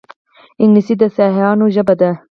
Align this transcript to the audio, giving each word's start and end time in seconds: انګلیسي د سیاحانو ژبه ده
انګلیسي 0.61 0.93
د 1.01 1.03
سیاحانو 1.15 1.65
ژبه 1.75 1.95
ده 1.99 2.11